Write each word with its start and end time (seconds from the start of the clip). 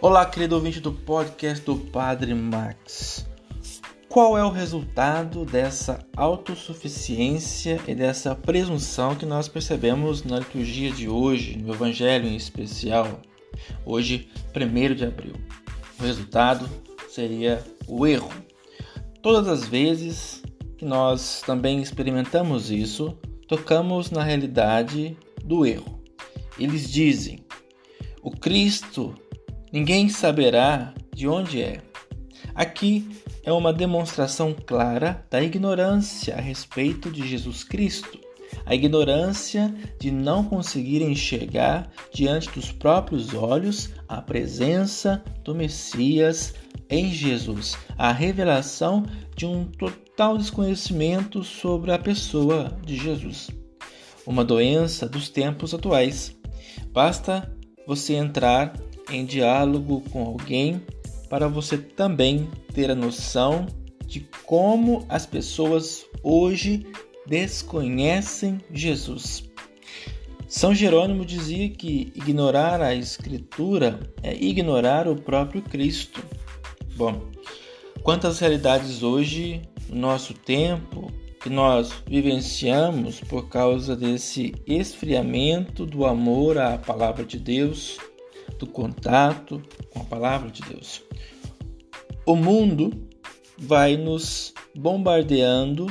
Olá, 0.00 0.24
querido 0.24 0.54
ouvinte 0.54 0.78
do 0.78 0.92
podcast 0.92 1.64
do 1.64 1.74
Padre 1.74 2.32
Max. 2.32 3.26
Qual 4.08 4.38
é 4.38 4.44
o 4.44 4.48
resultado 4.48 5.44
dessa 5.44 6.06
autossuficiência 6.16 7.80
e 7.84 7.96
dessa 7.96 8.32
presunção 8.32 9.16
que 9.16 9.26
nós 9.26 9.48
percebemos 9.48 10.22
na 10.22 10.38
liturgia 10.38 10.92
de 10.92 11.08
hoje, 11.08 11.58
no 11.58 11.74
Evangelho 11.74 12.28
em 12.28 12.36
especial, 12.36 13.20
hoje, 13.84 14.28
1 14.54 14.94
de 14.94 15.04
abril? 15.04 15.34
O 15.98 16.04
resultado 16.04 16.70
seria 17.08 17.60
o 17.88 18.06
erro. 18.06 18.30
Todas 19.20 19.48
as 19.48 19.66
vezes 19.66 20.40
que 20.76 20.84
nós 20.84 21.42
também 21.44 21.82
experimentamos 21.82 22.70
isso, 22.70 23.18
tocamos 23.48 24.12
na 24.12 24.22
realidade 24.22 25.16
do 25.42 25.66
erro. 25.66 26.00
Eles 26.56 26.88
dizem: 26.88 27.44
o 28.22 28.30
Cristo 28.30 29.12
ninguém 29.72 30.08
saberá 30.08 30.94
de 31.14 31.28
onde 31.28 31.62
é. 31.62 31.80
Aqui 32.54 33.08
é 33.44 33.52
uma 33.52 33.72
demonstração 33.72 34.54
clara 34.54 35.24
da 35.30 35.42
ignorância 35.42 36.34
a 36.36 36.40
respeito 36.40 37.10
de 37.10 37.26
Jesus 37.26 37.64
Cristo, 37.64 38.18
a 38.66 38.74
ignorância 38.74 39.74
de 39.98 40.10
não 40.10 40.44
conseguir 40.44 41.02
enxergar 41.02 41.90
diante 42.12 42.50
dos 42.50 42.72
próprios 42.72 43.32
olhos 43.34 43.90
a 44.08 44.20
presença 44.20 45.22
do 45.44 45.54
Messias 45.54 46.54
em 46.90 47.12
Jesus, 47.12 47.76
a 47.96 48.12
revelação 48.12 49.04
de 49.36 49.46
um 49.46 49.64
total 49.64 50.36
desconhecimento 50.36 51.44
sobre 51.44 51.92
a 51.92 51.98
pessoa 51.98 52.76
de 52.84 52.96
Jesus. 52.96 53.50
Uma 54.26 54.44
doença 54.44 55.08
dos 55.08 55.28
tempos 55.28 55.72
atuais. 55.72 56.36
Basta 56.92 57.50
você 57.86 58.14
entrar 58.14 58.74
em 59.10 59.24
diálogo 59.24 60.02
com 60.10 60.24
alguém 60.24 60.82
para 61.28 61.48
você 61.48 61.76
também 61.76 62.48
ter 62.72 62.90
a 62.90 62.94
noção 62.94 63.66
de 64.06 64.20
como 64.44 65.04
as 65.08 65.26
pessoas 65.26 66.06
hoje 66.22 66.86
desconhecem 67.26 68.58
Jesus. 68.72 69.48
São 70.48 70.74
Jerônimo 70.74 71.26
dizia 71.26 71.68
que 71.68 72.10
ignorar 72.14 72.80
a 72.80 72.94
Escritura 72.94 74.00
é 74.22 74.34
ignorar 74.34 75.06
o 75.06 75.14
próprio 75.14 75.60
Cristo. 75.60 76.22
Bom, 76.96 77.28
quantas 78.02 78.38
realidades 78.38 79.02
hoje, 79.02 79.60
no 79.90 80.00
nosso 80.00 80.32
tempo, 80.32 81.12
que 81.42 81.50
nós 81.50 81.92
vivenciamos 82.06 83.20
por 83.20 83.48
causa 83.48 83.94
desse 83.94 84.54
esfriamento 84.66 85.84
do 85.84 86.06
amor 86.06 86.56
à 86.56 86.78
palavra 86.78 87.26
de 87.26 87.38
Deus, 87.38 87.98
do 88.58 88.66
contato 88.66 89.62
com 89.90 90.00
a 90.00 90.04
palavra 90.04 90.50
de 90.50 90.62
Deus. 90.62 91.02
O 92.26 92.36
mundo 92.36 92.90
vai 93.56 93.96
nos 93.96 94.52
bombardeando 94.74 95.86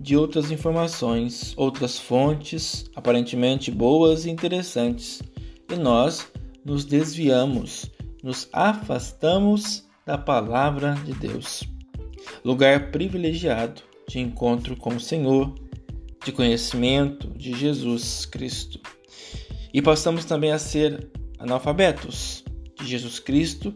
de 0.00 0.16
outras 0.16 0.50
informações, 0.50 1.52
outras 1.56 1.98
fontes 1.98 2.90
aparentemente 2.96 3.70
boas 3.70 4.24
e 4.24 4.30
interessantes, 4.30 5.22
e 5.70 5.76
nós 5.76 6.26
nos 6.64 6.84
desviamos, 6.84 7.90
nos 8.22 8.48
afastamos 8.52 9.84
da 10.04 10.18
palavra 10.18 10.94
de 11.04 11.12
Deus. 11.12 11.62
Lugar 12.44 12.90
privilegiado 12.90 13.82
de 14.08 14.18
encontro 14.18 14.76
com 14.76 14.96
o 14.96 15.00
Senhor, 15.00 15.54
de 16.24 16.32
conhecimento 16.32 17.28
de 17.36 17.54
Jesus 17.54 18.26
Cristo. 18.26 18.80
E 19.72 19.80
passamos 19.80 20.24
também 20.24 20.52
a 20.52 20.58
ser 20.58 21.10
analfabetos 21.42 22.44
de 22.78 22.86
Jesus 22.86 23.18
Cristo, 23.18 23.74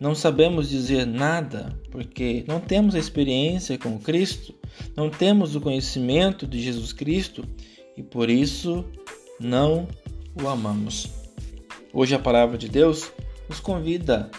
não 0.00 0.14
sabemos 0.14 0.68
dizer 0.68 1.06
nada 1.06 1.78
porque 1.90 2.44
não 2.46 2.60
temos 2.60 2.94
a 2.94 2.98
experiência 2.98 3.76
com 3.76 3.98
Cristo, 3.98 4.54
não 4.96 5.10
temos 5.10 5.54
o 5.54 5.60
conhecimento 5.60 6.46
de 6.46 6.60
Jesus 6.60 6.92
Cristo 6.92 7.44
e 7.96 8.02
por 8.02 8.30
isso 8.30 8.84
não 9.40 9.88
o 10.40 10.48
amamos. 10.48 11.08
Hoje 11.92 12.14
a 12.14 12.18
palavra 12.18 12.56
de 12.56 12.68
Deus 12.68 13.10
nos 13.48 13.60
convida 13.60 14.30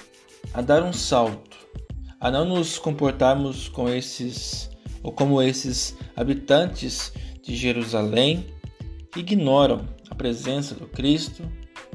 a 0.53 0.62
dar 0.62 0.84
um 0.84 0.94
salto, 0.94 1.57
a 2.19 2.31
não 2.31 2.45
nos 2.45 2.78
comportarmos 2.78 3.68
com 3.68 3.89
esses 3.89 4.69
ou 5.01 5.12
como 5.12 5.41
esses 5.41 5.95
habitantes 6.16 7.13
de 7.41 7.56
Jerusalém 7.56 8.45
que 9.12 9.22
ignoram 9.22 9.88
a 10.09 10.16
presença 10.16 10.75
do 10.75 10.88
Cristo 10.88 11.44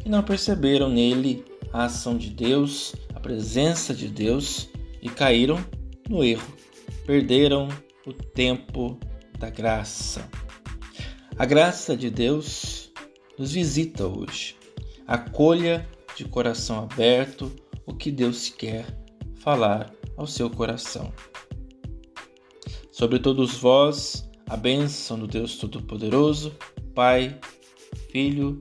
e 0.04 0.08
não 0.08 0.22
perceberam 0.22 0.88
nele 0.88 1.44
a 1.72 1.84
ação 1.84 2.16
de 2.16 2.30
Deus, 2.30 2.94
a 3.14 3.20
presença 3.20 3.94
de 3.94 4.08
Deus 4.08 4.68
e 5.00 5.08
caíram 5.08 5.64
no 6.08 6.22
erro, 6.22 6.46
perderam 7.06 7.68
o 8.06 8.12
tempo 8.12 8.98
da 9.38 9.50
graça. 9.50 10.28
A 11.36 11.44
graça 11.44 11.96
de 11.96 12.10
Deus 12.10 12.92
nos 13.38 13.52
visita 13.52 14.06
hoje. 14.06 14.56
Acolha 15.06 15.88
de 16.16 16.24
coração 16.24 16.78
aberto 16.78 17.50
o 17.86 17.94
que 17.94 18.10
Deus 18.10 18.48
quer 18.50 18.86
falar 19.36 19.92
ao 20.16 20.26
seu 20.26 20.48
coração. 20.48 21.12
Sobre 22.92 23.18
todos 23.18 23.56
vós, 23.56 24.30
a 24.48 24.56
bênção 24.56 25.18
do 25.18 25.26
Deus 25.26 25.56
Todo-Poderoso, 25.56 26.54
Pai, 26.94 27.38
Filho 28.10 28.60